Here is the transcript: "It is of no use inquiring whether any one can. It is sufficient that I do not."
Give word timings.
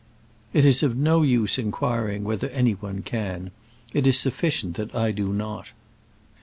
"It 0.51 0.65
is 0.65 0.81
of 0.81 0.97
no 0.97 1.21
use 1.21 1.59
inquiring 1.59 2.23
whether 2.23 2.49
any 2.49 2.71
one 2.71 3.03
can. 3.03 3.51
It 3.93 4.07
is 4.07 4.17
sufficient 4.19 4.75
that 4.77 4.95
I 4.95 5.11
do 5.11 5.31
not." 5.31 5.67